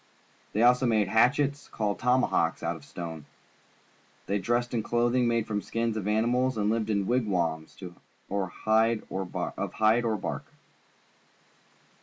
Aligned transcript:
They 0.53 0.63
also 0.63 0.87
made 0.87 1.09
hatchets, 1.09 1.67
called 1.67 1.99
tomahawks, 1.99 2.63
out 2.63 2.75
of 2.75 2.83
stone. 2.83 3.25
They 4.25 4.39
dressed 4.39 4.73
in 4.73 4.81
clothing 4.81 5.27
made 5.27 5.45
from 5.45 5.59
the 5.59 5.63
skins 5.67 5.95
of 5.95 6.07
animals 6.07 6.57
and 6.57 6.71
lived 6.71 6.89
in 6.89 7.05
wig 7.05 7.27
wams 7.27 7.77
of 8.31 8.49
hide 8.65 9.03
or 9.11 9.25
bark. 10.15 10.45